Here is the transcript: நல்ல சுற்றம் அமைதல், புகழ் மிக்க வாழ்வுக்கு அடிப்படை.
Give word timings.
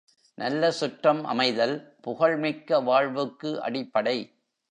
நல்ல 0.37 0.71
சுற்றம் 0.71 1.25
அமைதல், 1.25 1.95
புகழ் 2.01 2.37
மிக்க 2.37 2.79
வாழ்வுக்கு 2.79 3.61
அடிப்படை. 3.61 4.17